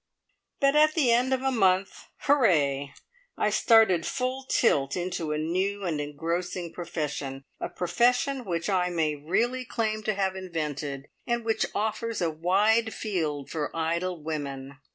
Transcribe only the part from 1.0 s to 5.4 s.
end of a month hurrah! I started full tilt into a